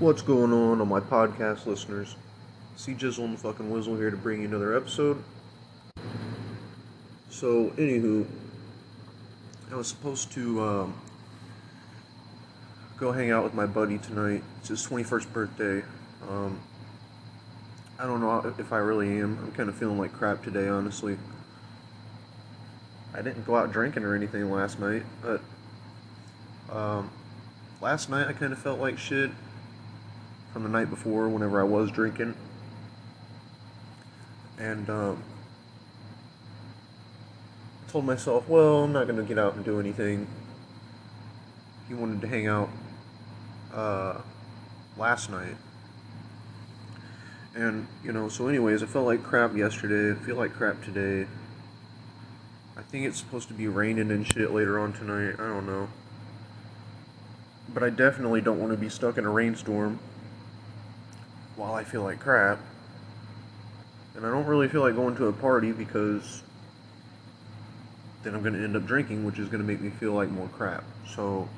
[0.00, 2.16] What's going on on my podcast listeners?
[2.74, 5.22] See Jizzle and the fucking Wizzle here to bring you another episode.
[7.28, 8.24] So, anywho,
[9.70, 10.94] I was supposed to um,
[12.96, 14.42] go hang out with my buddy tonight.
[14.60, 15.84] It's his 21st birthday.
[16.30, 16.58] Um,
[17.98, 19.38] I don't know if I really am.
[19.38, 21.18] I'm kind of feeling like crap today, honestly.
[23.12, 25.42] I didn't go out drinking or anything last night, but
[26.74, 27.10] um,
[27.82, 29.30] last night I kind of felt like shit
[30.52, 32.34] from the night before whenever I was drinking.
[34.58, 35.22] And um,
[37.86, 40.26] I told myself, well, I'm not going to get out and do anything.
[41.88, 42.68] He wanted to hang out
[43.72, 44.20] uh,
[44.96, 45.56] last night.
[47.54, 50.18] And, you know, so, anyways, I felt like crap yesterday.
[50.18, 51.26] I feel like crap today.
[52.76, 55.34] I think it's supposed to be raining and shit later on tonight.
[55.34, 55.88] I don't know.
[57.72, 59.98] But I definitely don't want to be stuck in a rainstorm
[61.60, 62.58] while I feel like crap.
[64.16, 66.42] And I don't really feel like going to a party because
[68.22, 70.30] then I'm going to end up drinking, which is going to make me feel like
[70.30, 70.84] more crap.
[71.14, 71.48] So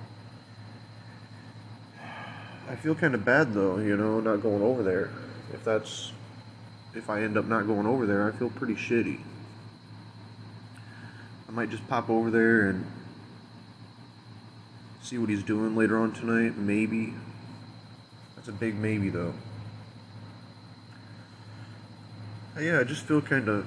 [2.68, 5.10] I feel kind of bad though, you know, not going over there.
[5.52, 6.12] If that's
[6.94, 9.20] if I end up not going over there, I feel pretty shitty.
[11.48, 12.84] I might just pop over there and
[15.00, 17.14] see what he's doing later on tonight, maybe.
[18.34, 19.34] That's a big maybe though.
[22.58, 23.66] Yeah, I just feel kind of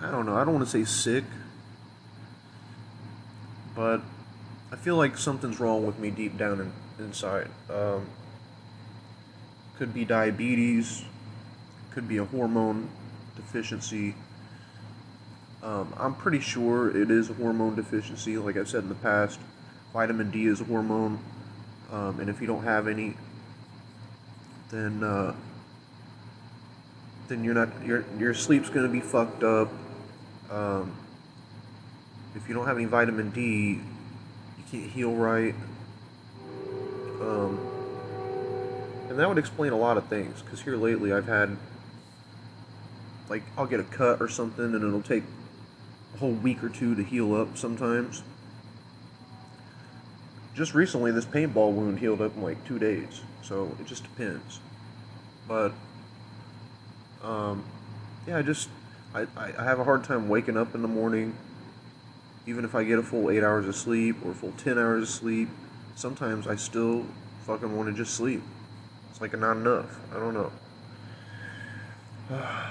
[0.00, 1.24] I don't know, I don't want to say sick,
[3.74, 4.02] but
[4.70, 7.48] I feel like something's wrong with me deep down in, inside.
[7.70, 8.06] Um,
[9.78, 11.04] could be diabetes,
[11.90, 12.90] could be a hormone
[13.34, 14.14] deficiency.
[15.62, 18.36] Um, I'm pretty sure it is a hormone deficiency.
[18.36, 19.40] Like I've said in the past,
[19.92, 21.18] vitamin D is a hormone,
[21.90, 23.16] um, and if you don't have any,
[24.70, 25.34] then uh,
[27.28, 29.68] then you're not your your sleep's gonna be fucked up.
[30.50, 30.94] Um,
[32.34, 33.80] if you don't have any vitamin D,
[34.58, 35.54] you can't heal right.
[37.20, 37.58] Um,
[39.08, 40.42] and that would explain a lot of things.
[40.42, 41.56] Because here lately, I've had
[43.28, 45.24] like I'll get a cut or something, and it'll take
[46.14, 47.56] a whole week or two to heal up.
[47.56, 48.22] Sometimes.
[50.54, 53.22] Just recently, this paintball wound healed up in like two days.
[53.42, 54.60] So it just depends.
[55.48, 55.72] But
[57.24, 57.64] um,
[58.26, 58.68] yeah, I just
[59.14, 61.36] I, I have a hard time waking up in the morning
[62.46, 65.02] even if I get a full eight hours of sleep or a full 10 hours
[65.04, 65.48] of sleep,
[65.94, 67.06] sometimes I still
[67.46, 68.42] fucking want to just sleep.
[69.10, 69.98] It's like not enough.
[70.14, 70.52] I don't know.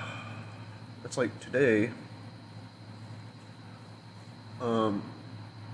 [1.06, 1.92] It's like today.
[4.62, 5.04] Um,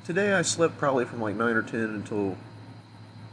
[0.04, 2.36] today I slept probably from like 9 or 10 until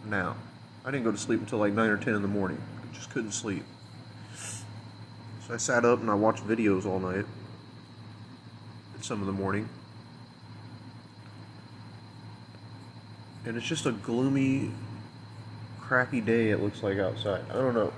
[0.04, 0.36] now.
[0.84, 2.62] I didn't go to sleep until like 9 or 10 in the morning.
[2.82, 3.64] I just couldn't sleep.
[5.46, 7.26] So I sat up and I watched videos all night.
[8.96, 9.68] At some of the morning.
[13.46, 14.72] and it's just a gloomy,
[15.80, 16.50] crappy day.
[16.50, 17.44] It looks like outside.
[17.48, 17.92] I don't know.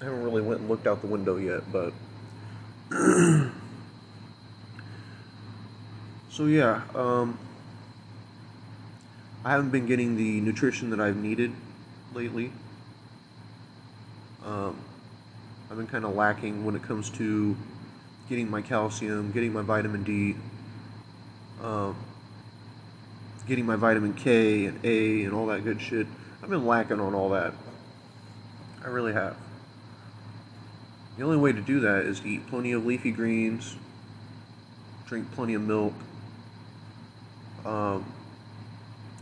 [0.00, 1.92] I haven't really went and looked out the window yet, but
[6.30, 6.82] so yeah.
[6.94, 7.36] Um,
[9.44, 11.52] I haven't been getting the nutrition that I've needed
[12.14, 12.52] lately.
[14.44, 14.76] Um,
[15.70, 17.56] I've been kind of lacking when it comes to
[18.28, 20.34] getting my calcium, getting my vitamin D.
[21.62, 21.94] Um,
[23.46, 26.08] getting my vitamin K and A and all that good shit.
[26.42, 27.54] I've been lacking on all that.
[28.84, 29.36] I really have.
[31.16, 33.76] The only way to do that is to eat plenty of leafy greens,
[35.06, 35.94] drink plenty of milk,
[37.64, 38.04] um,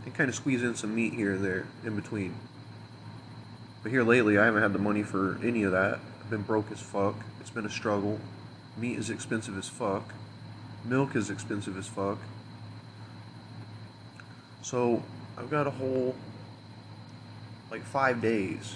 [0.03, 2.33] and kind of squeeze in some meat here and there in between.
[3.83, 5.99] But here lately, I haven't had the money for any of that.
[6.29, 7.15] Been broke as fuck.
[7.41, 8.19] It's been a struggle.
[8.77, 10.13] Meat is expensive as fuck.
[10.85, 12.19] Milk is expensive as fuck.
[14.61, 15.01] So
[15.37, 16.15] I've got a whole
[17.71, 18.75] like five days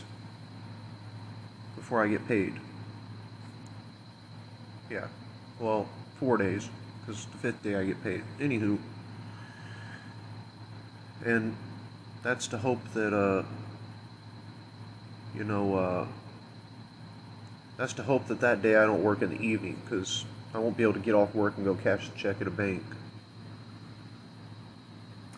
[1.75, 2.53] before I get paid.
[4.89, 5.07] Yeah,
[5.59, 5.87] well,
[6.19, 6.69] four days
[7.01, 8.23] because the fifth day I get paid.
[8.39, 8.79] Anywho,
[11.23, 11.55] and
[12.23, 13.43] that's to hope that uh,
[15.35, 16.07] you know, uh,
[17.77, 20.77] that's to hope that that day I don't work in the evening because I won't
[20.77, 22.83] be able to get off work and go cash the check at a bank.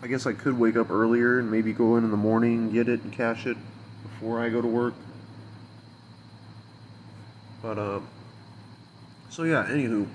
[0.02, 2.90] I guess I could wake up earlier and maybe go in in the morning, get
[2.90, 3.58] it, and cash it
[4.04, 4.94] before I go to work.
[7.62, 8.02] But, uh,
[9.30, 10.06] so yeah, anywho,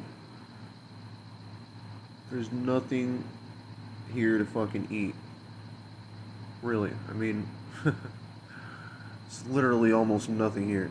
[2.31, 3.25] there's nothing
[4.15, 5.15] here to fucking eat.
[6.63, 7.49] Really, I mean,
[9.27, 10.91] it's literally almost nothing here.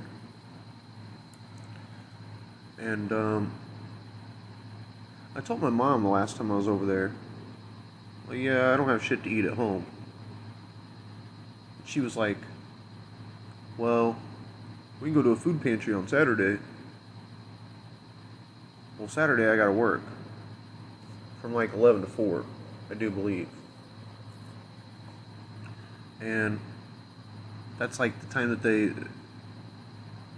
[2.79, 3.51] And um,
[5.35, 7.11] I told my mom the last time I was over there,
[8.27, 9.85] well, yeah, I don't have shit to eat at home.
[11.85, 12.37] She was like,
[13.77, 14.17] well,
[15.01, 16.61] we can go to a food pantry on Saturday.
[18.97, 20.01] Well, Saturday I gotta work
[21.41, 22.45] from like 11 to 4,
[22.91, 23.47] I do believe.
[26.21, 26.59] And
[27.77, 28.91] that's like the time that they.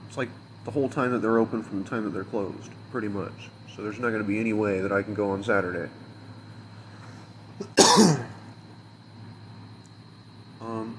[0.07, 0.29] It's like
[0.65, 3.49] the whole time that they're open from the time that they're closed, pretty much.
[3.75, 5.89] So there's not going to be any way that I can go on Saturday.
[10.61, 10.97] um,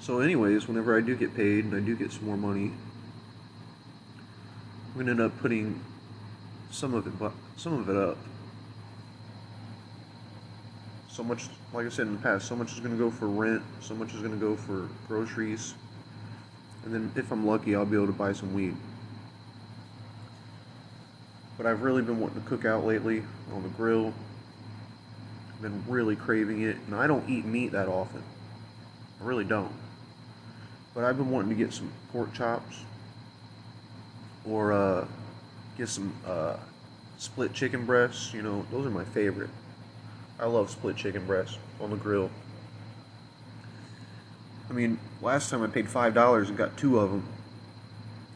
[0.00, 2.72] so, anyways, whenever I do get paid and I do get some more money,
[4.92, 5.82] I'm gonna end up putting
[6.70, 8.18] some of it, some of it up.
[11.08, 13.62] So much, like I said in the past, so much is gonna go for rent,
[13.80, 15.74] so much is gonna go for groceries,
[16.84, 18.74] and then if I'm lucky, I'll be able to buy some weed.
[21.56, 24.12] But I've really been wanting to cook out lately on the grill.
[25.52, 28.22] I've been really craving it, and I don't eat meat that often.
[29.20, 29.72] I really don't.
[30.94, 32.80] But I've been wanting to get some pork chops
[34.44, 35.06] or uh,
[35.78, 36.56] get some uh,
[37.18, 38.34] split chicken breasts.
[38.34, 39.50] You know, those are my favorite.
[40.40, 42.30] I love split chicken breasts on the grill.
[44.72, 47.22] I mean, last time I paid five dollars and got two of them.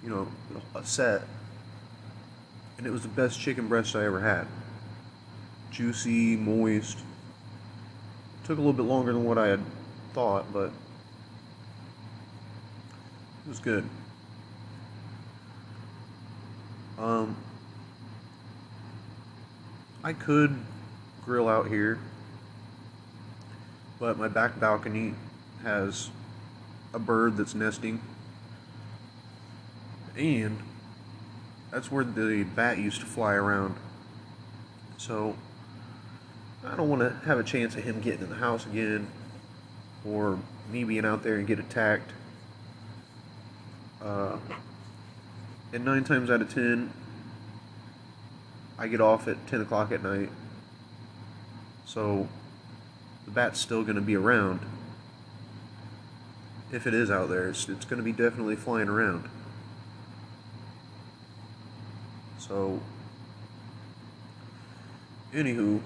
[0.02, 0.28] You know,
[0.74, 1.22] a set,
[2.76, 4.46] and it was the best chicken breast I ever had.
[5.70, 6.98] Juicy, moist.
[8.44, 9.60] Took a little bit longer than what I had
[10.12, 10.66] thought, but
[13.46, 13.88] it was good.
[16.98, 17.34] Um,
[20.04, 20.54] I could
[21.24, 21.98] grill out here,
[23.98, 25.14] but my back balcony
[25.62, 26.10] has
[26.96, 28.00] a bird that's nesting,
[30.16, 30.58] and
[31.70, 33.76] that's where the bat used to fly around.
[34.96, 35.36] So
[36.64, 39.08] I don't want to have a chance of him getting in the house again,
[40.06, 40.38] or
[40.72, 42.12] me being out there and get attacked.
[44.02, 44.38] Uh,
[45.74, 46.90] and nine times out of ten,
[48.78, 50.30] I get off at 10 o'clock at night.
[51.84, 52.26] So
[53.26, 54.60] the bat's still going to be around.
[56.72, 59.28] If it is out there, it's, it's going to be definitely flying around.
[62.38, 62.80] So,
[65.32, 65.80] anywho,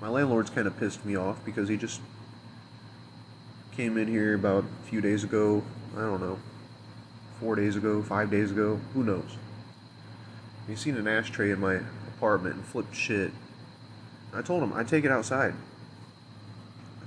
[0.00, 2.00] my landlord's kind of pissed me off because he just
[3.76, 5.62] came in here about a few days ago.
[5.96, 6.38] I don't know,
[7.40, 9.36] four days ago, five days ago, who knows.
[10.68, 13.30] He seen an ashtray in my apartment and flipped shit.
[14.34, 15.54] I told him I take it outside.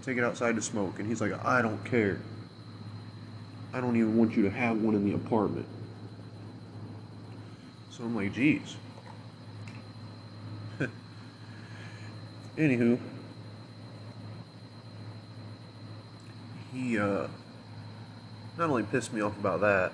[0.03, 2.19] Take it outside to smoke, and he's like, I don't care.
[3.73, 5.67] I don't even want you to have one in the apartment.
[7.91, 8.77] So I'm like, geez.
[12.57, 12.97] Anywho,
[16.71, 17.27] he uh,
[18.57, 19.91] not only pissed me off about that,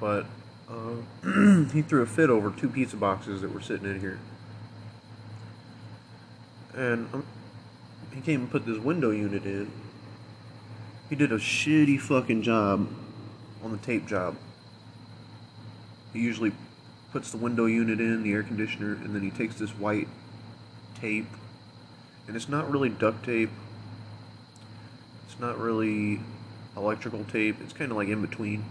[0.00, 0.26] but
[0.68, 0.94] uh,
[1.72, 4.18] he threw a fit over two pizza boxes that were sitting in here.
[6.74, 7.24] And um,
[8.14, 9.70] he came and put this window unit in.
[11.08, 12.88] He did a shitty fucking job
[13.62, 14.36] on the tape job.
[16.12, 16.52] He usually
[17.12, 20.08] puts the window unit in, the air conditioner, and then he takes this white
[21.00, 21.28] tape,
[22.26, 23.50] and it's not really duct tape.
[25.26, 26.20] It's not really
[26.76, 27.56] electrical tape.
[27.62, 28.64] It's kind of like in between,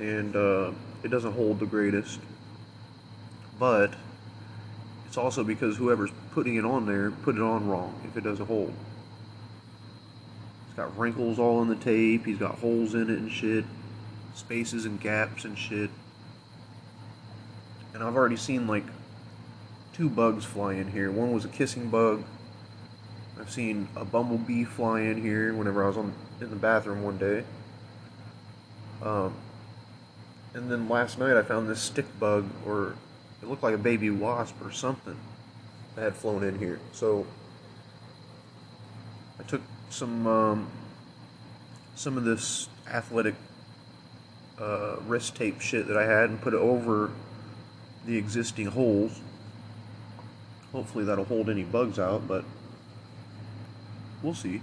[0.00, 2.20] and uh, it doesn't hold the greatest.
[3.58, 3.94] But
[5.06, 8.46] it's also because whoever's putting it on there put it on wrong if it doesn't
[8.46, 8.72] hold.
[10.66, 12.24] It's got wrinkles all in the tape.
[12.24, 13.64] He's got holes in it and shit
[14.34, 15.90] spaces and gaps and shit.
[17.94, 18.84] And I've already seen like
[19.92, 21.10] two bugs fly in here.
[21.10, 22.24] One was a kissing bug.
[23.38, 27.18] I've seen a bumblebee fly in here whenever I was on in the bathroom one
[27.18, 27.44] day.
[29.02, 29.34] Um,
[30.54, 32.94] and then last night I found this stick bug, or
[33.42, 35.16] it looked like a baby wasp or something
[36.00, 36.80] had flown in here.
[36.92, 37.26] So
[39.38, 40.70] I took some um,
[41.94, 43.34] some of this athletic
[44.58, 47.10] uh, wrist tape shit that I had and put it over
[48.06, 49.20] the existing holes.
[50.72, 52.44] Hopefully that'll hold any bugs out, but
[54.22, 54.62] we'll see.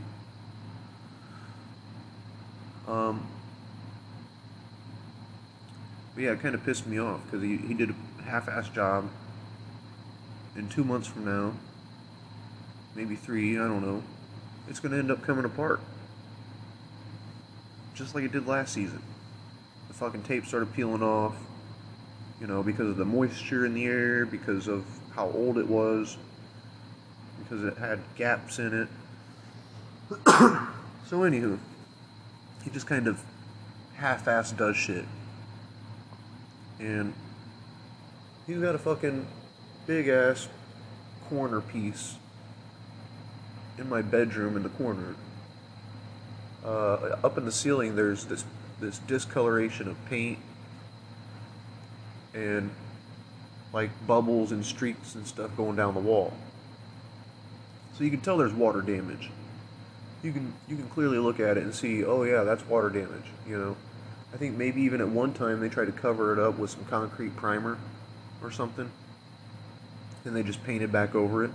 [2.88, 3.27] Um,
[6.15, 9.07] but yeah, it kind of pissed me off because he, he did a half-ass job.
[10.56, 11.53] In two months from now,
[12.96, 14.03] maybe three, I don't know,
[14.68, 15.79] it's going to end up coming apart.
[17.94, 19.01] Just like it did last season.
[19.88, 21.36] The fucking tape started peeling off,
[22.39, 26.18] you know, because of the moisture in the air, because of how old it was,
[27.44, 28.88] because it had gaps in it.
[31.08, 31.60] so, anywho,
[32.63, 33.22] he just kind of
[33.96, 35.06] half ass does shit.
[36.79, 37.13] And
[38.48, 39.25] he's got a fucking
[39.89, 40.48] big ass
[41.29, 42.17] corner piece
[43.79, 45.15] in my bedroom in the corner.
[46.63, 48.46] Uh, up in the ceiling, there's this
[48.79, 50.38] this discoloration of paint
[52.36, 52.69] and
[53.74, 56.34] like bubbles and streaks and stuff going down the wall.
[57.98, 59.31] So you can tell there's water damage.
[60.22, 63.25] You can you can clearly look at it and see, oh yeah, that's water damage.
[63.48, 63.77] You know,
[64.36, 66.86] I think maybe even at one time they tried to cover it up with some
[66.86, 67.79] concrete primer
[68.43, 68.91] or something,
[70.29, 71.50] and they just painted back over it.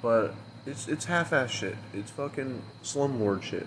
[0.00, 0.34] But
[0.66, 1.76] it's it's half-ass shit.
[1.92, 3.66] It's fucking slumlord shit.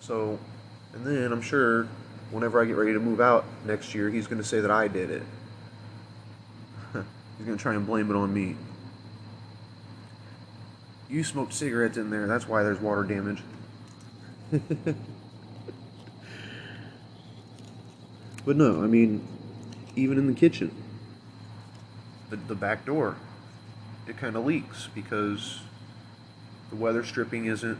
[0.00, 0.38] So,
[0.92, 1.88] and then I'm sure
[2.30, 4.88] whenever I get ready to move out next year, he's going to say that I
[4.88, 5.22] did it.
[6.92, 8.56] he's going to try and blame it on me.
[11.08, 13.42] You smoked cigarettes in there, that's why there's water damage.
[18.44, 19.26] but no, I mean,
[19.96, 20.70] even in the kitchen,
[22.30, 23.16] the, the back door,
[24.06, 25.60] it kind of leaks because
[26.70, 27.78] the weather stripping isn't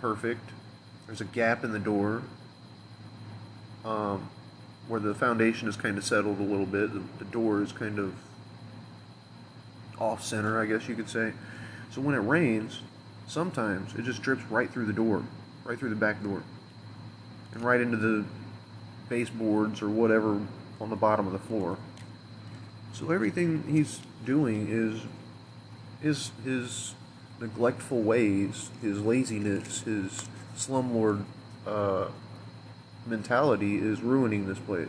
[0.00, 0.50] perfect.
[1.06, 2.22] There's a gap in the door
[3.84, 4.28] um,
[4.88, 6.92] where the foundation is kind of settled a little bit.
[6.92, 8.14] The, the door is kind of
[9.98, 11.32] off center, I guess you could say.
[11.90, 12.80] So when it rains,
[13.26, 15.22] sometimes it just drips right through the door,
[15.64, 16.42] right through the back door,
[17.54, 18.24] and right into the
[19.08, 20.40] baseboards or whatever
[20.80, 21.78] on the bottom of the floor.
[22.98, 25.02] So everything he's doing is
[26.02, 26.94] is his
[27.38, 30.24] neglectful ways, his laziness, his
[30.56, 31.22] slumlord
[31.66, 32.06] uh,
[33.06, 34.88] mentality is ruining this place.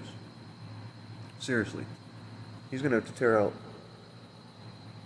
[1.40, 1.84] Seriously.
[2.72, 3.52] He's to have to tear out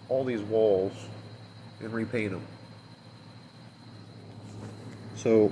[0.07, 0.93] all these walls
[1.79, 2.45] and repaint them.
[5.15, 5.51] So,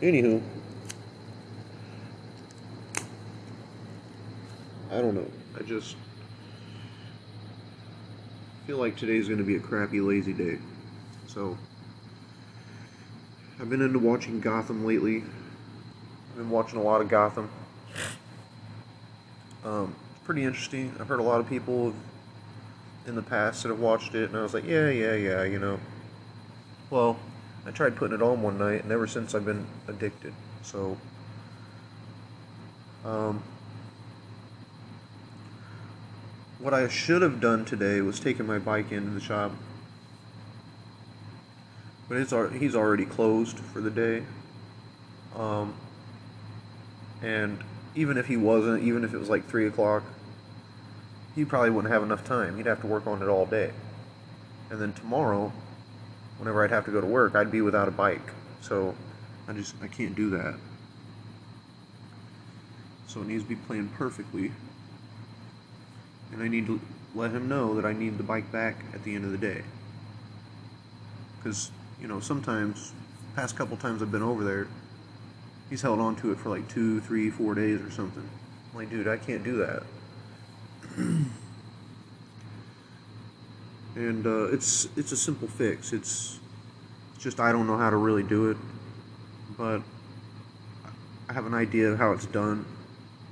[0.00, 0.42] anywho,
[4.92, 5.26] I don't know.
[5.58, 5.96] I just
[8.66, 10.58] feel like today's going to be a crappy, lazy day.
[11.26, 11.56] So,
[13.58, 15.24] I've been into watching Gotham lately.
[16.30, 17.48] I've been watching a lot of Gotham.
[19.64, 20.94] Um, it's pretty interesting.
[21.00, 21.94] I've heard a lot of people
[23.06, 25.58] in the past that have watched it, and I was like, yeah, yeah, yeah, you
[25.58, 25.80] know.
[26.90, 27.18] Well,
[27.64, 30.34] I tried putting it on one night, and ever since I've been addicted.
[30.62, 30.98] So,
[33.06, 33.42] um,
[36.62, 39.52] what I should have done today was taken my bike into the shop
[42.12, 44.22] but it's he's already closed for the day.
[45.34, 45.72] Um,
[47.22, 47.58] and
[47.94, 50.02] even if he wasn't, even if it was like three o'clock,
[51.34, 52.58] he probably wouldn't have enough time.
[52.58, 53.70] He'd have to work on it all day.
[54.68, 55.54] And then tomorrow,
[56.36, 58.30] whenever I'd have to go to work, I'd be without a bike.
[58.60, 58.94] So
[59.48, 60.56] I just I can't do that.
[63.06, 64.52] So it needs to be planned perfectly.
[66.32, 66.80] And I need to
[67.14, 69.62] let him know that I need the bike back at the end of the day.
[71.36, 71.70] Because
[72.00, 72.92] you know, sometimes,
[73.36, 74.66] past couple times I've been over there,
[75.70, 78.28] he's held on to it for like two, three, four days or something.
[78.72, 79.82] I'm like, dude, I can't do that.
[83.96, 85.92] and uh, it's it's a simple fix.
[85.92, 86.40] It's,
[87.14, 88.56] it's just I don't know how to really do it,
[89.56, 89.82] but
[91.28, 92.66] I have an idea of how it's done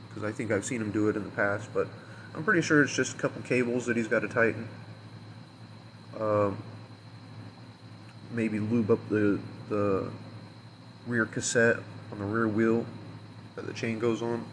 [0.08, 1.70] because I think I've seen him do it in the past.
[1.74, 1.88] But
[2.34, 4.68] I'm pretty sure it's just a couple cables that he's got to tighten.
[6.18, 6.56] Um,
[8.32, 10.10] maybe lube up the, the
[11.06, 11.76] rear cassette
[12.12, 12.86] on the rear wheel
[13.56, 14.44] that the chain goes on.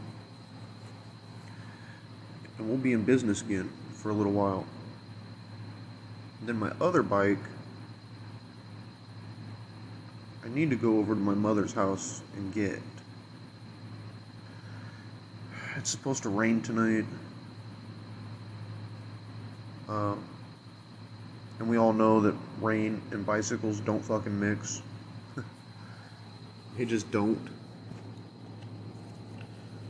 [2.58, 4.66] And we'll be in business again for a little while.
[6.42, 7.38] Then my other bike,
[10.44, 12.82] I need to go over to my mother's house and get.
[15.76, 17.06] It's supposed to rain tonight.
[19.88, 20.24] Um,
[21.60, 24.82] and we all know that rain and bicycles don't fucking mix.
[26.78, 27.50] they just don't.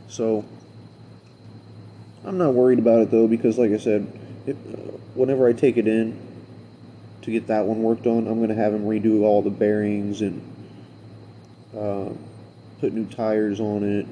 [0.08, 0.44] So,
[2.24, 4.06] I'm not worried about it though because, like I said,
[4.46, 6.18] it, uh, whenever I take it in
[7.22, 10.22] to get that one worked on, I'm going to have him redo all the bearings
[10.22, 10.40] and
[11.76, 12.08] uh,
[12.80, 14.06] put new tires on it,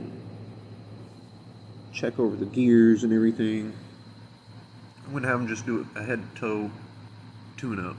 [1.93, 3.73] check over the gears and everything
[5.13, 6.71] gonna have them just do a head to toe
[7.57, 7.97] tune up.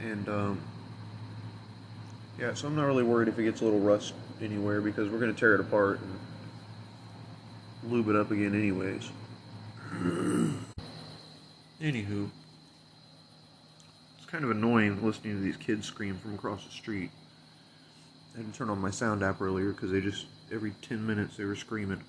[0.00, 0.60] And um,
[2.38, 5.18] yeah, so I'm not really worried if it gets a little rust anywhere because we're
[5.18, 9.10] gonna tear it apart and lube it up again anyways.
[11.80, 12.30] Anywho,
[14.16, 17.10] it's kind of annoying listening to these kids scream from across the street.
[18.34, 21.44] I didn't turn on my sound app earlier because they just every 10 minutes they
[21.44, 22.02] were screaming.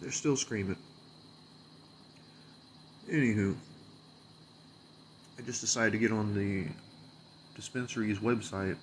[0.00, 0.76] They're still screaming.
[3.10, 3.56] Anywho,
[5.38, 6.66] I just decided to get on the
[7.56, 8.76] dispensary's website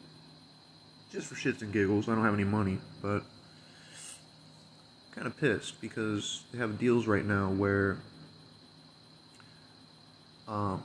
[1.11, 2.09] just for shits and giggles.
[2.09, 3.23] I don't have any money, but
[5.15, 7.97] kind of pissed because they have deals right now where
[10.47, 10.83] um,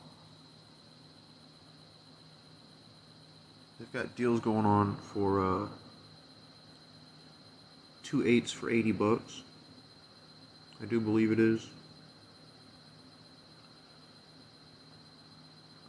[3.78, 5.68] they've got deals going on for uh,
[8.04, 9.42] two eights for 80 bucks.
[10.82, 11.68] I do believe it is.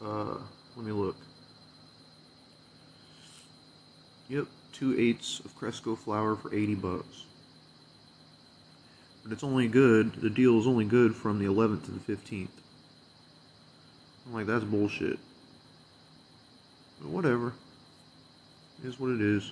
[0.04, 0.38] Uh,
[0.76, 1.16] let me look.
[4.30, 7.26] Yep, two eighths of Cresco flower for 80 bucks.
[9.24, 12.48] But it's only good, the deal is only good from the 11th to the 15th.
[14.26, 15.20] I'm like, that's bullshit.
[17.02, 17.54] But whatever.
[18.84, 19.52] It is what it is.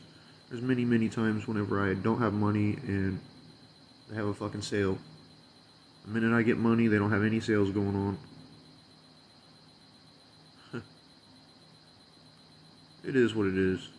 [0.49, 3.19] There's many, many times whenever I don't have money and
[4.09, 4.97] they have a fucking sale.
[6.09, 8.17] The minute I get money, they don't have any sales going on.
[13.03, 13.89] it is what it is.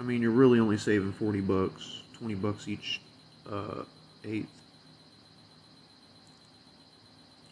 [0.00, 3.00] I mean, you're really only saving 40 bucks, 20 bucks each
[3.48, 3.84] uh,
[4.24, 4.50] eighth.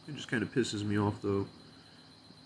[0.09, 1.47] It just kind of pisses me off though.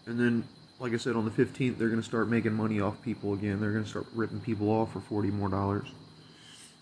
[0.05, 0.45] And then,
[0.79, 3.61] like I said, on the 15th, they're going to start making money off people again.
[3.61, 5.89] They're going to start ripping people off for 40 more dollars.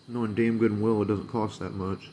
[0.09, 2.09] Knowing damn good and well it doesn't cost that much.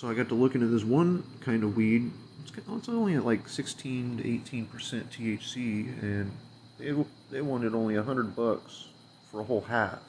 [0.00, 2.10] So I got to look into this one kind of weed.
[2.40, 6.32] It's, it's only at like 16 to 18 percent THC, and
[6.78, 6.94] they
[7.30, 8.86] they wanted only a hundred bucks
[9.30, 10.00] for a whole half.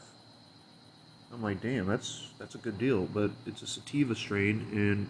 [1.34, 5.10] I'm like, damn, that's that's a good deal, but it's a sativa strain, and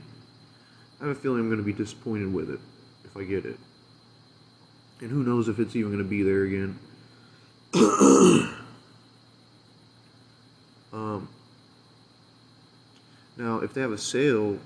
[0.99, 2.59] I have a feeling I'm going to be disappointed with it
[3.05, 3.59] if I get it.
[4.99, 6.79] And who knows if it's even going to be there again.
[10.91, 11.29] um,
[13.37, 14.57] now, if they have a sale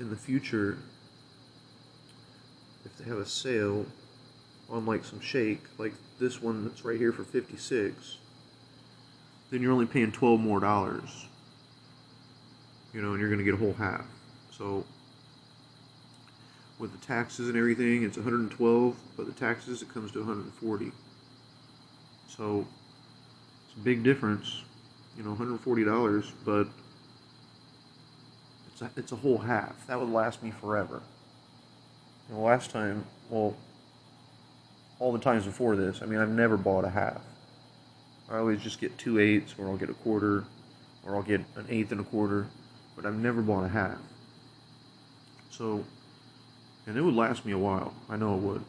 [0.00, 0.78] in the future,
[2.84, 3.86] if they have a sale
[4.68, 8.16] on like some shake, like this one that's right here for 56
[9.50, 11.26] then you're only paying 12 more dollars.
[12.94, 14.06] You know, and you're going to get a whole half.
[14.50, 14.84] So
[16.78, 20.92] with the taxes and everything, it's 112, but the taxes it comes to 140.
[22.28, 22.66] So
[23.66, 24.62] it's a big difference,
[25.16, 26.66] you know, $140, but
[28.80, 29.86] it's a, it's a whole half.
[29.86, 31.02] That would last me forever.
[32.28, 33.56] And last time, well,
[34.98, 37.20] all the times before this, I mean, I've never bought a half.
[38.30, 40.44] I always just get two eighths, or I'll get a quarter,
[41.04, 42.46] or I'll get an eighth and a quarter,
[42.94, 43.98] but I've never bought a half.
[45.50, 45.84] So,
[46.86, 47.92] and it would last me a while.
[48.08, 48.62] I know it would.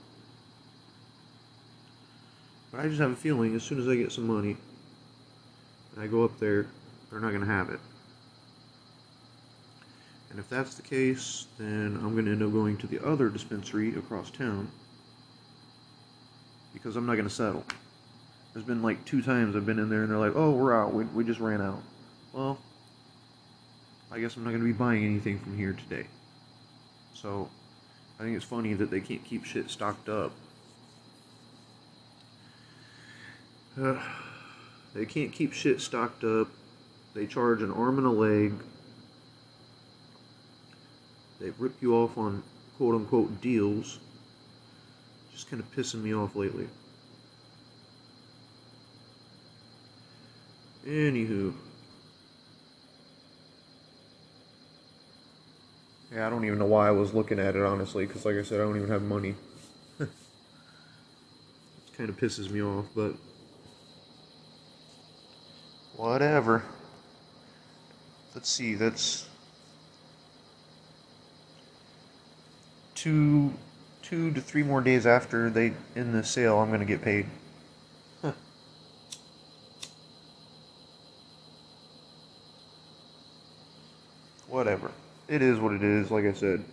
[2.71, 4.57] But I just have a feeling as soon as I get some money,
[5.93, 6.65] and I go up there,
[7.11, 7.79] they're not going to have it.
[10.31, 13.29] And if that's the case, then I'm going to end up going to the other
[13.29, 14.71] dispensary across town
[16.73, 17.65] because I'm not going to settle.
[18.53, 20.93] There's been like two times I've been in there and they're like, oh, we're out.
[20.93, 21.83] We, we just ran out.
[22.31, 22.57] Well,
[24.09, 26.07] I guess I'm not going to be buying anything from here today.
[27.13, 27.49] So,
[28.17, 30.31] I think it's funny that they can't keep shit stocked up.
[33.79, 34.01] Uh,
[34.93, 36.47] they can't keep shit stocked up.
[37.13, 38.53] They charge an arm and a leg.
[41.41, 42.43] They rip you off on
[42.77, 43.99] quote unquote deals.
[45.33, 46.67] Just kind of pissing me off lately.
[50.85, 51.53] Anywho.
[56.13, 58.43] Yeah, I don't even know why I was looking at it, honestly, because, like I
[58.43, 59.35] said, I don't even have money.
[59.99, 60.09] it
[61.97, 63.15] kind of pisses me off, but.
[65.95, 66.63] Whatever.
[68.35, 69.29] Let's see, that's.
[73.01, 73.51] Two,
[74.03, 77.25] two to three more days after they end the sale, I'm going to get paid.
[84.47, 84.91] whatever.
[85.27, 86.63] It is what it is, like I said.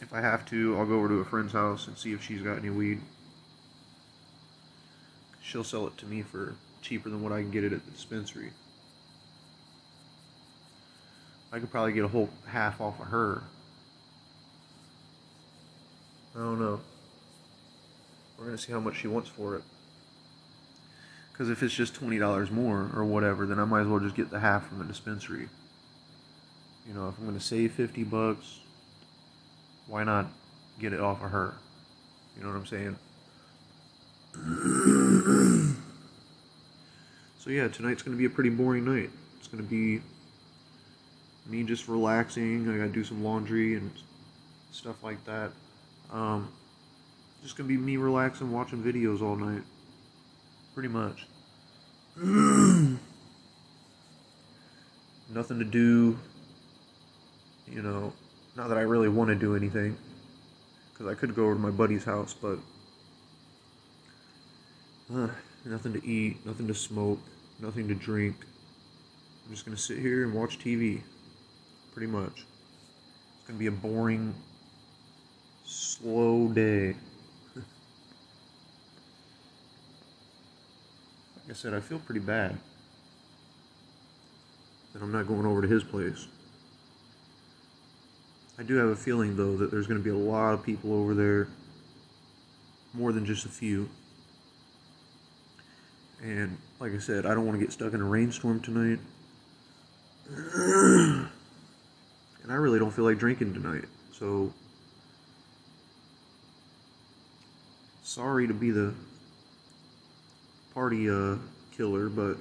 [0.00, 2.40] If I have to, I'll go over to a friend's house and see if she's
[2.40, 3.02] got any weed.
[5.42, 7.90] She'll sell it to me for cheaper than what I can get it at the
[7.90, 8.52] dispensary.
[11.52, 13.42] I could probably get a whole half off of her.
[16.34, 16.80] I don't know.
[18.38, 19.62] We're gonna see how much she wants for it.
[21.32, 24.14] Because if it's just twenty dollars more or whatever, then I might as well just
[24.14, 25.48] get the half from the dispensary.
[26.86, 28.60] You know, if I'm gonna save fifty bucks,
[29.86, 30.26] why not
[30.78, 31.54] get it off of her?
[32.36, 32.96] You know what I'm saying?
[37.38, 39.10] so yeah, tonight's gonna be a pretty boring night.
[39.38, 40.00] It's gonna be
[41.46, 42.68] me just relaxing.
[42.70, 43.90] I gotta do some laundry and
[44.72, 45.50] stuff like that.
[46.12, 46.52] Um,
[47.42, 49.62] just gonna be me relaxing, watching videos all night.
[50.74, 51.26] Pretty much.
[55.32, 56.18] Nothing to do.
[57.66, 58.12] You know,
[58.56, 59.96] not that I really want to do anything.
[60.92, 62.58] Because I could go over to my buddy's house, but.
[65.12, 65.28] Uh,
[65.64, 67.18] nothing to eat, nothing to smoke,
[67.58, 68.36] nothing to drink.
[69.44, 71.02] I'm just gonna sit here and watch TV.
[71.92, 72.44] Pretty much.
[73.38, 74.34] It's gonna be a boring,
[75.70, 76.96] slow day.
[77.54, 77.64] Like
[81.50, 82.58] I said, I feel pretty bad
[84.92, 86.26] that I'm not going over to his place.
[88.58, 90.92] I do have a feeling, though, that there's going to be a lot of people
[90.92, 91.46] over there,
[92.92, 93.88] more than just a few.
[96.20, 98.98] And like I said, I don't want to get stuck in a rainstorm tonight.
[100.54, 101.30] and
[102.50, 103.84] I really don't feel like drinking tonight.
[104.12, 104.52] So,
[108.10, 108.92] sorry to be the
[110.74, 111.36] party uh,
[111.70, 112.36] killer, but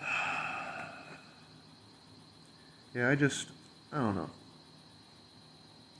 [2.94, 3.48] yeah, I just
[3.92, 4.30] I don't know.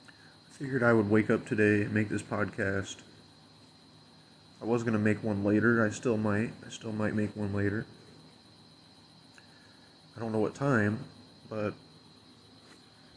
[0.09, 2.99] I figured I would wake up today and make this podcast.
[4.63, 5.85] I was gonna make one later.
[5.85, 6.53] I still might.
[6.65, 7.87] I still might make one later.
[10.17, 11.01] I don't know what time,
[11.51, 11.75] but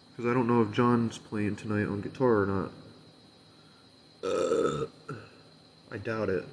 [0.10, 2.72] because I don't know if John's playing tonight on guitar or not.
[4.24, 4.86] Uh,
[5.92, 6.46] I doubt it.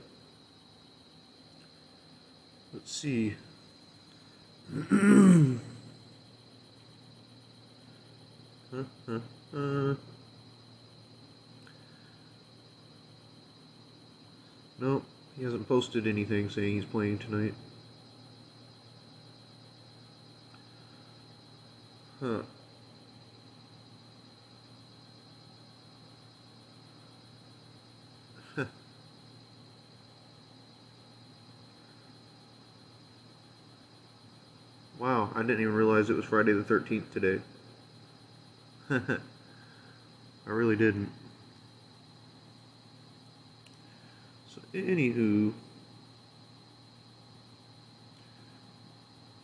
[2.72, 3.34] Let's see.
[8.72, 9.18] uh,
[9.56, 9.94] uh.
[14.78, 15.04] Nope,
[15.36, 17.54] he hasn't posted anything saying he's playing tonight.
[22.20, 22.42] Huh.
[34.98, 37.42] Wow, I didn't even realize it was Friday the 13th today.
[38.90, 41.10] I really didn't.
[44.48, 45.52] So, anywho,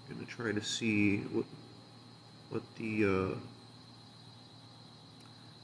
[0.09, 1.44] I'm gonna try to see what
[2.48, 3.38] what the uh,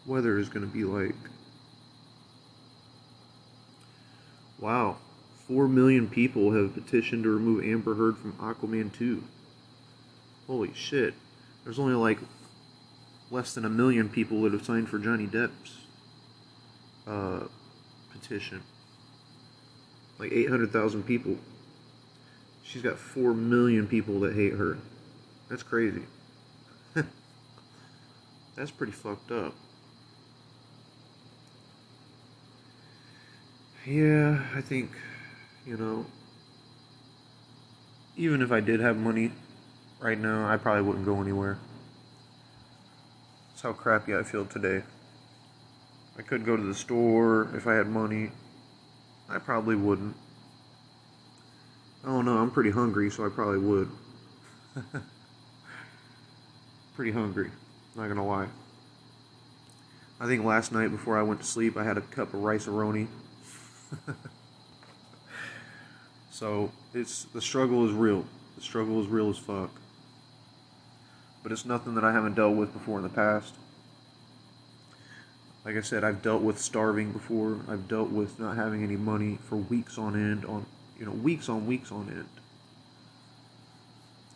[0.05, 1.15] weather is gonna be like.
[4.59, 4.99] Wow,
[5.47, 9.23] four million people have petitioned to remove Amber Heard from Aquaman 2.
[10.49, 11.15] Holy shit.
[11.63, 12.19] There's only like
[13.31, 15.77] less than a million people that have signed for Johnny Depp's
[17.07, 17.45] uh,
[18.11, 18.63] petition.
[20.19, 21.37] Like 800,000 people.
[22.65, 24.79] She's got 4 million people that hate her.
[25.51, 26.03] That's crazy.
[28.57, 29.55] That's pretty fucked up.
[33.87, 34.91] Yeah, I think,
[35.67, 36.07] you know,
[38.17, 39.33] even if I did have money
[40.01, 41.59] right now, I probably wouldn't go anywhere.
[43.51, 44.83] That's how crappy I feel today.
[46.17, 48.31] I could go to the store if I had money.
[49.29, 50.17] I probably wouldn't.
[52.05, 53.91] I don't know, I'm pretty hungry, so I probably would.
[56.95, 57.51] pretty hungry,
[57.97, 58.47] not gonna lie.
[60.21, 63.07] I think last night before I went to sleep, I had a cup of rice-a-roni.
[66.31, 68.25] so it's the struggle is real.
[68.57, 69.71] The struggle is real as fuck
[71.49, 73.55] but it's nothing that I haven't dealt with before in the past.
[75.65, 77.61] Like I said, I've dealt with starving before.
[77.67, 80.67] I've dealt with not having any money for weeks on end, on
[80.99, 82.29] you know, weeks on weeks on end.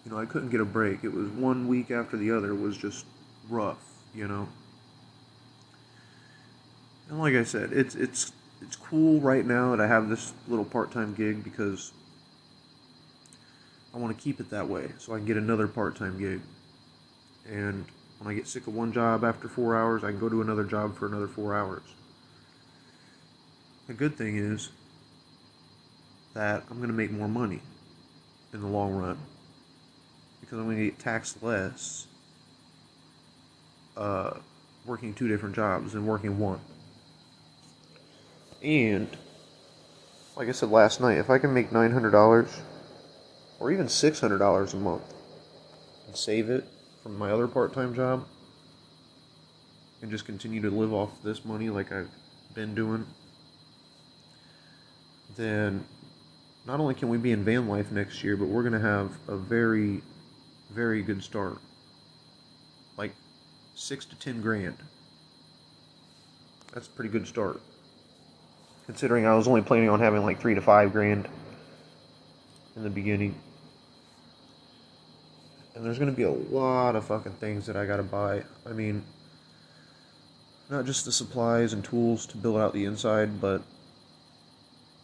[0.06, 1.04] You know, I couldn't get a break.
[1.04, 3.04] It was one week after the other it was just
[3.50, 4.48] rough, you know.
[7.10, 10.64] And like I said, it's it's it's cool right now that I have this little
[10.64, 11.92] part-time gig because
[13.94, 16.40] I want to keep it that way so I can get another part-time gig.
[17.48, 17.84] And
[18.18, 20.64] when I get sick of one job after four hours, I can go to another
[20.64, 21.82] job for another four hours.
[23.88, 24.70] The good thing is,
[26.34, 27.60] that I'm going to make more money
[28.52, 29.18] in the long run
[30.40, 32.06] because I'm going to get taxed less
[33.96, 34.38] uh,
[34.86, 36.60] working two different jobs than working one.
[38.62, 39.08] And,
[40.36, 42.60] like I said last night, if I can make $900
[43.58, 45.14] or even $600 a month
[46.06, 46.68] and save it
[47.02, 48.26] from my other part time job
[50.00, 52.10] and just continue to live off this money like I've
[52.54, 53.06] been doing,
[55.36, 55.84] then
[56.66, 59.10] not only can we be in van life next year, but we're going to have
[59.28, 60.02] a very,
[60.70, 61.58] very good start.
[62.96, 63.12] Like
[63.74, 64.76] six to ten grand.
[66.72, 67.60] That's a pretty good start.
[68.86, 71.28] Considering I was only planning on having like three to five grand
[72.76, 73.34] in the beginning.
[75.74, 78.44] And there's gonna be a lot of fucking things that I gotta buy.
[78.66, 79.02] I mean,
[80.70, 83.62] not just the supplies and tools to build out the inside, but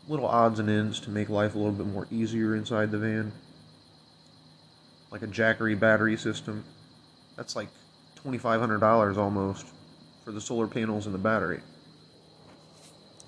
[0.09, 3.33] little odds and ends to make life a little bit more easier inside the van.
[5.11, 6.65] Like a Jackery battery system.
[7.37, 7.69] That's like
[8.25, 9.67] $2,500 almost
[10.25, 11.61] for the solar panels and the battery.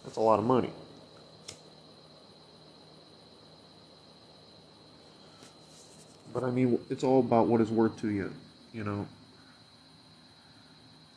[0.04, 0.72] That's a lot of money.
[6.32, 8.32] But I mean, it's all about what it's worth to you,
[8.72, 9.06] you know.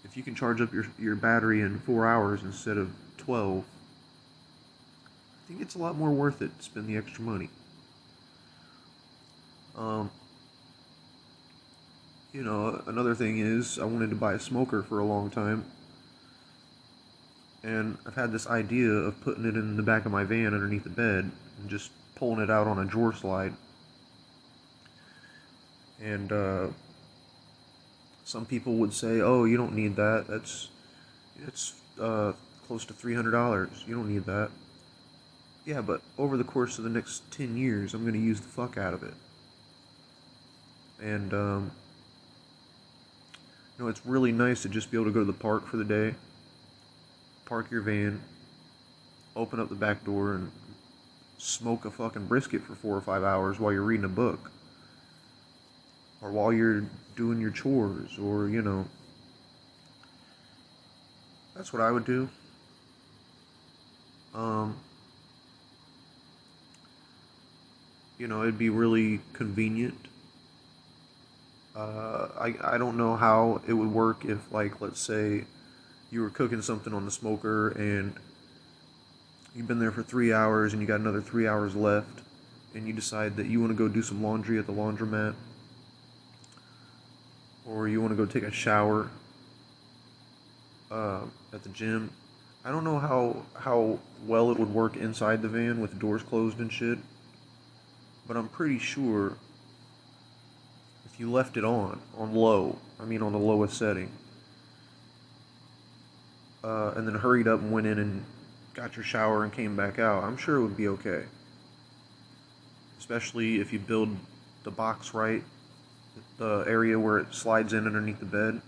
[0.03, 3.63] If you can charge up your, your battery in four hours instead of 12,
[5.43, 7.49] I think it's a lot more worth it to spend the extra money.
[9.77, 10.11] Um,
[12.31, 15.65] you know, another thing is I wanted to buy a smoker for a long time.
[17.63, 20.83] And I've had this idea of putting it in the back of my van underneath
[20.83, 23.53] the bed and just pulling it out on a drawer slide.
[26.01, 26.67] And uh,
[28.23, 30.25] some people would say, "Oh, you don't need that.
[30.27, 30.69] That's
[31.45, 32.33] it's uh,
[32.67, 33.83] close to three hundred dollars.
[33.87, 34.49] You don't need that."
[35.65, 38.47] Yeah, but over the course of the next ten years, I'm going to use the
[38.47, 39.13] fuck out of it.
[41.01, 41.71] And um,
[43.77, 45.77] you know, it's really nice to just be able to go to the park for
[45.77, 46.15] the day,
[47.45, 48.21] park your van,
[49.35, 50.51] open up the back door, and
[51.37, 54.51] smoke a fucking brisket for four or five hours while you're reading a book.
[56.23, 58.85] Or while you're doing your chores, or, you know.
[61.55, 62.29] That's what I would do.
[64.33, 64.77] Um,
[68.17, 70.07] you know, it'd be really convenient
[71.75, 75.45] uh, I, I don't know how it would work if, like, let's say
[76.11, 78.13] you were cooking something on the smoker and
[79.55, 82.21] you've been there for three hours and you got another three hours left
[82.75, 85.33] and you decide that you want to go do some laundry at the laundromat
[87.65, 89.09] or you want to go take a shower
[90.91, 91.21] uh,
[91.53, 92.11] at the gym.
[92.65, 96.59] I don't know how how well it would work inside the van with doors closed
[96.59, 96.97] and shit,
[98.27, 99.37] but I'm pretty sure
[101.05, 104.11] if you left it on, on low, I mean on the lowest setting,
[106.63, 108.23] uh, and then hurried up and went in and
[108.73, 111.23] got your shower and came back out, I'm sure it would be okay.
[112.97, 114.15] Especially if you build
[114.63, 115.43] the box right,
[116.37, 118.61] the area where it slides in underneath the bed.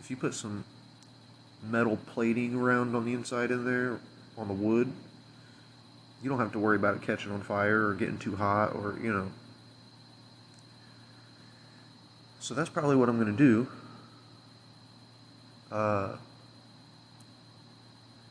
[0.00, 0.64] If you put some
[1.62, 4.00] metal plating around on the inside in there,
[4.38, 4.92] on the wood,
[6.22, 8.98] you don't have to worry about it catching on fire or getting too hot or,
[9.02, 9.30] you know,
[12.40, 13.68] so that's probably what I'm going to do.
[15.70, 16.16] Uh,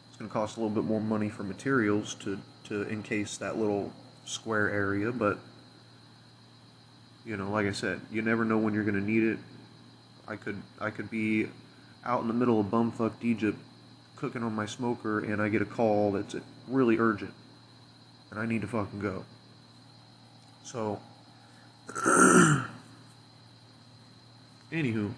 [0.10, 3.58] it's going to cost a little bit more money for materials to, to encase that
[3.58, 3.94] little
[4.26, 5.38] square area, but
[7.30, 9.38] you know, like I said, you never know when you're going to need it.
[10.28, 11.48] I could I could be
[12.04, 13.58] out in the middle of bumfuck Egypt
[14.16, 16.36] cooking on my smoker and I get a call that's
[16.68, 17.34] really urgent
[18.32, 19.24] and I need to fucking go.
[20.64, 21.00] So
[24.72, 25.12] Anywho,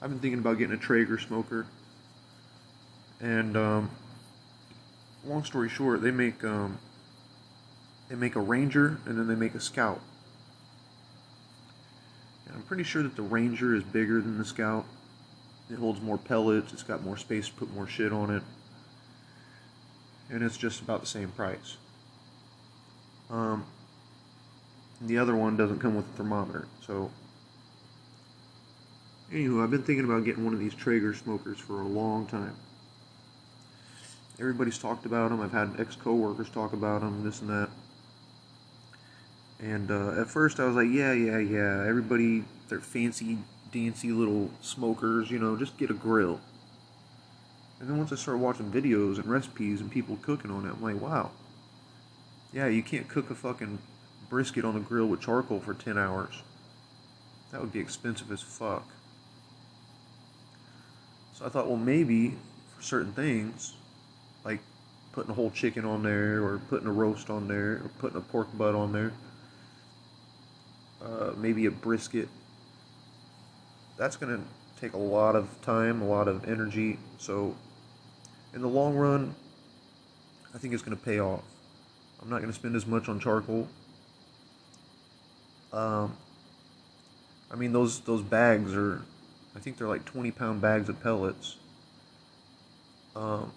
[0.00, 1.66] I've been thinking about getting a Traeger smoker,
[3.20, 3.90] and um,
[5.24, 6.78] long story short, they make um,
[8.08, 10.00] they make a Ranger and then they make a Scout.
[12.54, 14.84] I'm pretty sure that the Ranger is bigger than the Scout.
[15.70, 16.72] It holds more pellets.
[16.72, 18.42] It's got more space to put more shit on it,
[20.30, 21.76] and it's just about the same price.
[23.30, 23.64] Um,
[25.00, 27.10] the other one doesn't come with a thermometer, so
[29.32, 32.54] Anywho, I've been thinking about getting one of these Traeger smokers for a long time.
[34.38, 35.40] Everybody's talked about them.
[35.40, 37.70] I've had ex coworkers talk about them, this and that.
[39.62, 41.86] And uh, at first, I was like, yeah, yeah, yeah.
[41.88, 43.38] Everybody, they're fancy,
[43.72, 46.42] dancy little smokers, you know, just get a grill.
[47.80, 50.82] And then once I started watching videos and recipes and people cooking on it, I'm
[50.82, 51.32] like, wow,
[52.52, 53.78] Yeah, you can't cook a fucking
[54.30, 56.42] brisket on the grill with charcoal for 10 hours.
[57.52, 58.88] That would be expensive as fuck.
[61.32, 62.38] So I thought, well, maybe
[62.76, 63.74] for certain things,
[64.44, 64.60] like
[65.12, 68.22] putting a whole chicken on there, or putting a roast on there, or putting a
[68.22, 69.12] pork butt on there,
[71.04, 72.28] uh, maybe a brisket.
[73.96, 74.42] That's going to
[74.80, 76.98] take a lot of time, a lot of energy.
[77.18, 77.54] So,
[78.54, 79.34] in the long run,
[80.54, 81.42] I think it's going to pay off.
[82.20, 83.68] I'm not going to spend as much on charcoal.
[85.72, 86.16] Um,
[87.50, 89.02] I mean those those bags are,
[89.56, 91.56] I think they're like 20 pound bags of pellets.
[93.16, 93.52] Um,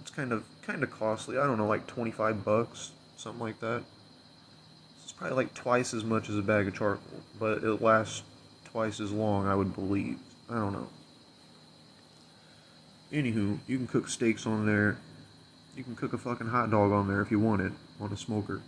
[0.00, 1.38] it's kind of kind of costly.
[1.38, 3.82] I don't know, like 25 bucks, something like that.
[5.24, 8.24] Probably like twice as much as a bag of charcoal, but it lasts
[8.66, 10.18] twice as long, I would believe.
[10.50, 10.88] I don't know.
[13.10, 14.98] Anywho, you can cook steaks on there.
[15.78, 18.18] You can cook a fucking hot dog on there if you want it on a
[18.18, 18.60] smoker.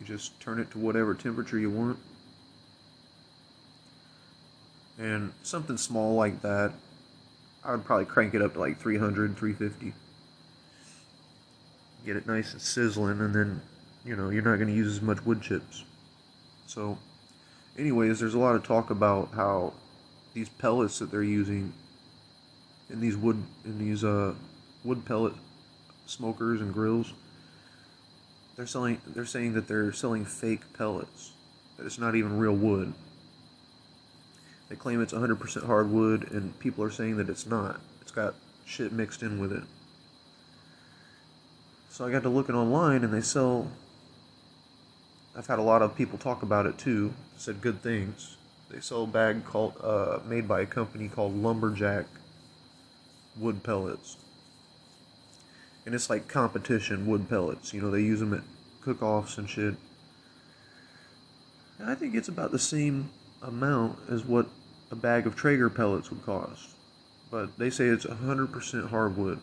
[0.00, 1.96] You just turn it to whatever temperature you want.
[4.98, 6.72] And something small like that,
[7.64, 9.94] I would probably crank it up to like 300, 350.
[12.04, 13.62] Get it nice and sizzling, and then,
[14.04, 15.84] you know, you're not going to use as much wood chips.
[16.66, 16.98] So,
[17.78, 19.72] anyways, there's a lot of talk about how
[20.34, 21.72] these pellets that they're using
[22.88, 24.34] in these wood in these uh
[24.84, 25.32] wood pellet
[26.06, 27.12] smokers and grills
[28.56, 31.32] they're selling they're saying that they're selling fake pellets
[31.80, 32.92] that it's not even real wood.
[34.68, 37.80] They claim it's 100% hardwood and people are saying that it's not.
[38.02, 38.34] It's got
[38.66, 39.62] shit mixed in with it.
[41.88, 43.68] So i got to looking online and they sell
[45.36, 48.36] i've had a lot of people talk about it too said good things
[48.70, 52.06] they sell a bag called uh, made by a company called lumberjack
[53.36, 54.16] wood pellets.
[55.84, 57.74] And it's like competition wood pellets.
[57.74, 58.42] You know, they use them at
[58.82, 59.74] cook offs and shit.
[61.78, 63.10] And I think it's about the same
[63.42, 64.46] amount as what
[64.90, 66.68] a bag of Traeger pellets would cost.
[67.30, 69.40] But they say it's 100% hardwood.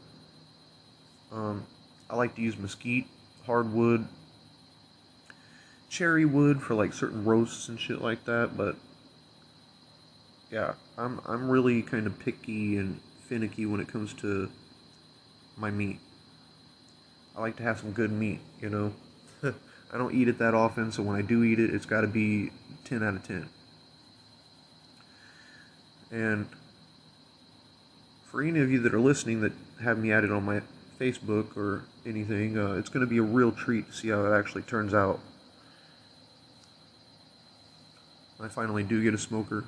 [1.32, 1.66] Um,
[2.10, 3.08] I like to use mesquite,
[3.46, 4.08] hardwood,
[5.90, 8.76] cherry wood for like certain roasts and shit like that, but
[10.52, 14.50] yeah, I'm I'm really kind of picky and finicky when it comes to
[15.58, 16.00] my meat.
[17.36, 18.94] I like to have some good meat, you know.
[19.94, 22.08] I don't eat it that often, so when I do eat it, it's got to
[22.08, 22.52] be
[22.86, 23.48] 10 out of 10.
[26.12, 26.48] And
[28.26, 30.62] for any of you that are listening that have me added on my
[31.00, 34.38] Facebook or anything, uh, it's going to be a real treat to see how it
[34.38, 35.20] actually turns out.
[38.40, 39.66] I finally do get a smoker.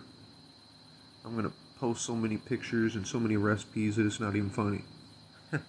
[1.25, 4.49] I'm going to post so many pictures and so many recipes that it's not even
[4.49, 4.83] funny.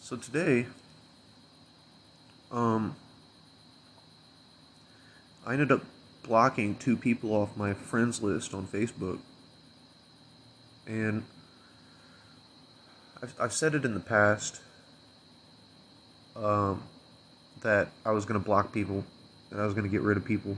[0.00, 0.66] so today,
[2.50, 2.96] um,
[5.46, 5.84] I ended up
[6.22, 9.18] blocking two people off my friends list on Facebook.
[10.86, 11.24] And
[13.22, 14.60] I've, I've said it in the past
[16.36, 16.82] um,
[17.62, 19.04] that I was going to block people,
[19.50, 20.56] that I was going to get rid of people.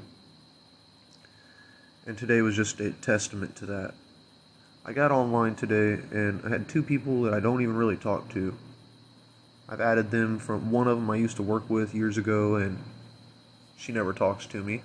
[2.06, 3.94] And today was just a testament to that.
[4.84, 8.28] I got online today and I had two people that I don't even really talk
[8.30, 8.56] to.
[9.68, 12.78] I've added them from one of them I used to work with years ago and
[13.76, 14.82] she never talks to me.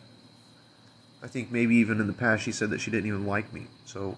[1.23, 3.65] I think maybe even in the past she said that she didn't even like me.
[3.85, 4.17] So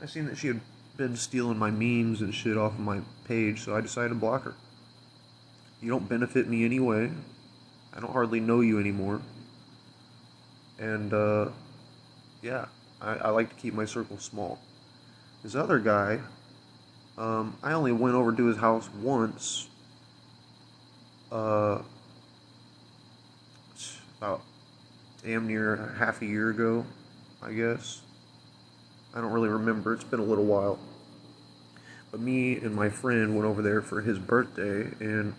[0.00, 0.60] I seen that she had
[0.96, 4.44] been stealing my memes and shit off of my page, so I decided to block
[4.44, 4.54] her.
[5.80, 7.10] You don't benefit me anyway.
[7.94, 9.20] I don't hardly know you anymore.
[10.78, 11.48] And uh
[12.42, 12.66] yeah,
[13.00, 14.58] I, I like to keep my circle small.
[15.42, 16.20] This other guy,
[17.18, 19.68] um, I only went over to his house once.
[21.30, 21.82] Uh,
[24.18, 24.42] about
[25.24, 26.84] damn near half a year ago,
[27.42, 28.02] I guess.
[29.14, 29.94] I don't really remember.
[29.94, 30.78] It's been a little while.
[32.12, 35.34] But me and my friend went over there for his birthday, and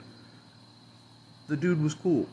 [1.48, 2.28] the dude was cool.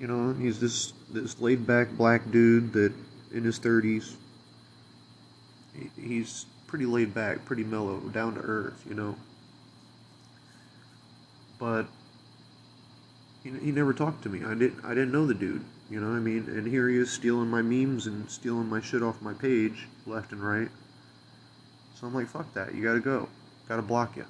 [0.00, 2.92] You know, he's this this laid back black dude that
[3.32, 4.14] in his 30s.
[5.94, 9.14] He's pretty laid back, pretty mellow, down to earth, you know.
[11.58, 11.86] But
[13.44, 14.42] he, he never talked to me.
[14.42, 16.16] I didn't I didn't know the dude, you know.
[16.16, 19.34] I mean, and here he is stealing my memes and stealing my shit off my
[19.34, 20.70] page left and right.
[22.00, 22.74] So I'm like, fuck that.
[22.74, 23.28] You gotta go.
[23.68, 24.24] Gotta block you.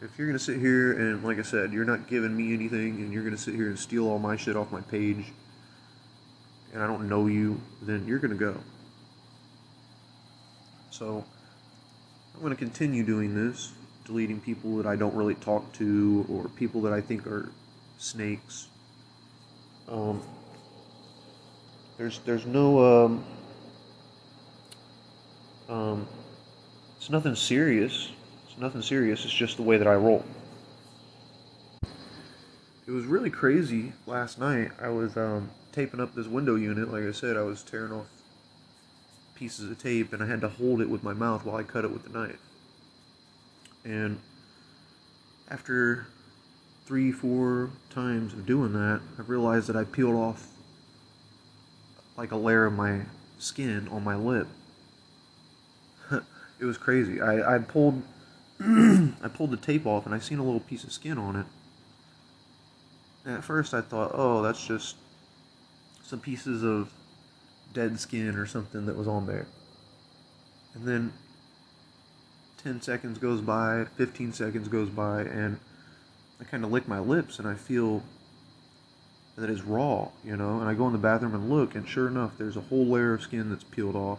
[0.00, 3.12] If you're gonna sit here and, like I said, you're not giving me anything, and
[3.12, 5.32] you're gonna sit here and steal all my shit off my page
[6.72, 8.56] and I don't know you, then you're to go.
[10.90, 11.24] So
[12.34, 13.72] I'm to continue doing this
[14.04, 17.50] deleting people that I don't really talk to or people that I think are
[17.98, 18.68] snakes.
[19.88, 20.22] Um,
[21.96, 23.24] there's there's no um,
[25.68, 26.08] um,
[26.96, 28.10] it's nothing serious.
[28.60, 29.24] Nothing serious.
[29.24, 30.24] It's just the way that I roll.
[32.86, 34.72] It was really crazy last night.
[34.80, 36.90] I was um, taping up this window unit.
[36.90, 38.06] Like I said, I was tearing off
[39.36, 41.84] pieces of tape and I had to hold it with my mouth while I cut
[41.84, 42.40] it with the knife.
[43.84, 44.18] And
[45.48, 46.08] after
[46.84, 50.48] three, four times of doing that, I realized that I peeled off
[52.16, 53.02] like a layer of my
[53.38, 54.48] skin on my lip.
[56.10, 57.20] it was crazy.
[57.20, 58.02] I, I pulled
[59.22, 61.46] I pulled the tape off and I seen a little piece of skin on it.
[63.24, 64.96] And at first I thought, oh, that's just
[66.02, 66.90] some pieces of
[67.72, 69.46] dead skin or something that was on there.
[70.74, 71.12] And then
[72.62, 75.60] 10 seconds goes by, 15 seconds goes by, and
[76.40, 78.02] I kind of lick my lips and I feel
[79.36, 80.58] that it's raw, you know.
[80.60, 83.14] And I go in the bathroom and look, and sure enough, there's a whole layer
[83.14, 84.18] of skin that's peeled off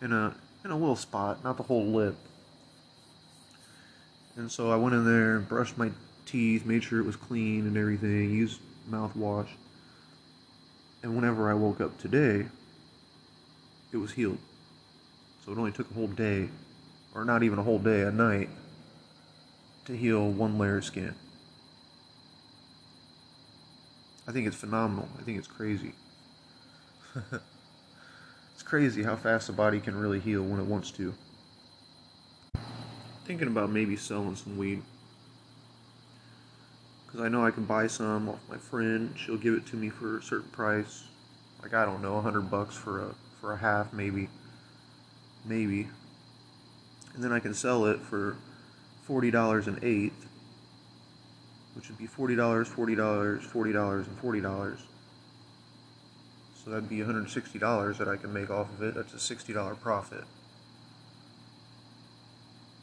[0.00, 2.16] in a in a little spot, not the whole lip.
[4.38, 5.90] And so I went in there and brushed my
[6.24, 9.48] teeth, made sure it was clean and everything, used mouthwash.
[11.02, 12.46] And whenever I woke up today,
[13.90, 14.38] it was healed.
[15.44, 16.50] So it only took a whole day,
[17.16, 18.48] or not even a whole day, a night,
[19.86, 21.16] to heal one layer of skin.
[24.28, 25.08] I think it's phenomenal.
[25.18, 25.94] I think it's crazy.
[28.54, 31.12] it's crazy how fast the body can really heal when it wants to.
[33.28, 34.80] Thinking about maybe selling some weed.
[37.04, 39.14] Because I know I can buy some off my friend.
[39.18, 41.04] She'll give it to me for a certain price.
[41.60, 44.30] Like, I don't know, a hundred bucks for a, for a half, maybe.
[45.44, 45.88] Maybe.
[47.14, 48.36] And then I can sell it for
[49.06, 50.24] $40 an eighth
[51.78, 52.96] which would be $40, $40,
[53.46, 54.78] $40, and $40.
[56.64, 58.94] So that'd be $160 that I can make off of it.
[58.96, 60.24] That's a $60 profit.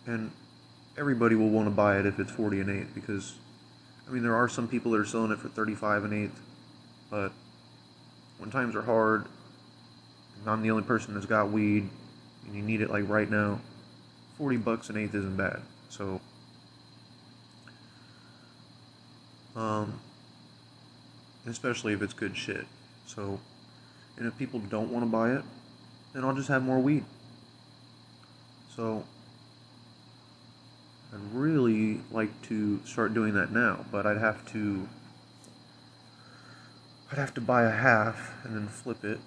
[0.07, 0.31] And
[0.97, 3.35] everybody will want to buy it if it's 40 and eighth because,
[4.07, 6.39] I mean, there are some people that are selling it for 35 and eighth,
[7.09, 7.31] but
[8.37, 9.25] when times are hard,
[10.39, 11.89] and I'm the only person that's got weed,
[12.45, 13.59] and you need it like right now,
[14.37, 15.61] 40 bucks an eighth isn't bad.
[15.89, 16.21] So
[19.55, 19.99] Um,
[21.47, 22.65] especially if it's good shit.
[23.07, 23.39] So,
[24.17, 25.43] and if people don't want to buy it,
[26.13, 27.05] then I'll just have more weed.
[28.75, 29.05] So,
[31.15, 34.87] I'd really like to start doing that now, but I'd have to
[37.09, 39.19] I'd have to buy a half and then flip it,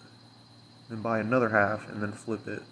[0.90, 2.62] then buy another half and then flip it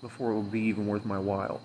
[0.00, 1.60] before it would be even worth my while.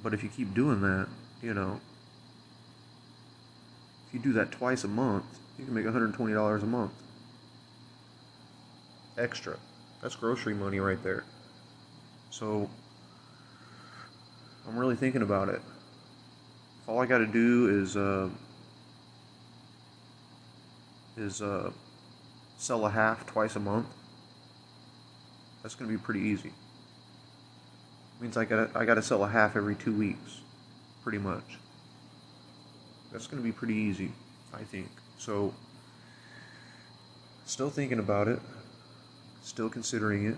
[0.00, 1.08] But if you keep doing that,
[1.42, 1.80] you know,
[4.06, 5.24] if you do that twice a month,
[5.58, 6.92] you can make $120 a month.
[9.18, 9.56] Extra.
[10.00, 11.24] That's grocery money right there.
[12.32, 12.68] So,
[14.66, 15.60] I'm really thinking about it.
[16.82, 18.28] If all I got to do is, uh,
[21.16, 21.70] is, uh,
[22.58, 23.86] sell a half twice a month,
[25.62, 26.50] that's going to be pretty easy
[28.22, 30.40] means I got I got to sell a half every two weeks,
[31.02, 31.58] pretty much.
[33.10, 34.12] That's going to be pretty easy,
[34.54, 34.88] I think.
[35.18, 35.52] So,
[37.44, 38.38] still thinking about it,
[39.42, 40.36] still considering it.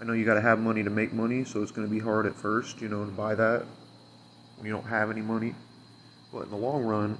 [0.00, 2.00] I know you got to have money to make money, so it's going to be
[2.00, 3.64] hard at first, you know, to buy that
[4.56, 5.54] when you don't have any money.
[6.32, 7.18] But in the long run,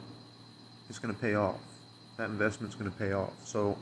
[0.88, 1.60] it's going to pay off.
[2.16, 3.32] That investment's going to pay off.
[3.44, 3.76] So,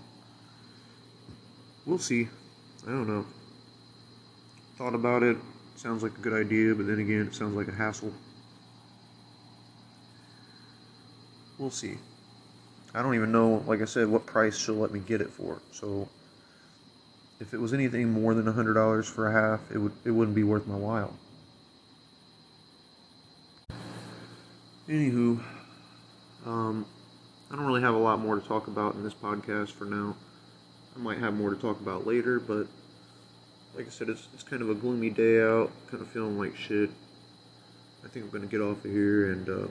[1.85, 2.29] we'll see.
[2.87, 3.27] I don't know
[4.77, 5.37] thought about it.
[5.75, 8.13] Sounds like a good idea, but then again, it sounds like a hassle.
[11.59, 11.97] We'll see.
[12.95, 15.61] I don't even know, like I said, what price she'll let me get it for.
[15.73, 16.09] So
[17.41, 20.35] if it was anything more than hundred dollars for a half, it would it wouldn't
[20.35, 21.15] be worth my while.
[24.89, 25.43] Anywho,
[26.47, 26.87] um,
[27.51, 30.17] I don't really have a lot more to talk about in this podcast for now.
[30.95, 32.69] I might have more to talk about later, but
[33.75, 36.57] like I said, it's, it's kind of a gloomy day out, kind of feeling like
[36.57, 36.91] shit.
[38.05, 39.67] I think I'm to get off of here and uh,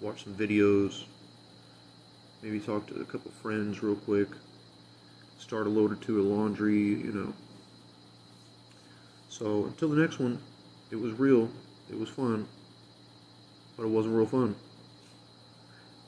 [0.00, 1.04] watch some videos,
[2.42, 4.28] maybe talk to a couple friends real quick,
[5.40, 7.34] start a load or two of laundry, you know.
[9.28, 10.40] So until the next one,
[10.90, 11.48] it was real,
[11.88, 12.46] it was fun,
[13.76, 14.54] but it wasn't real fun.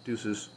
[0.05, 0.51] Deuces.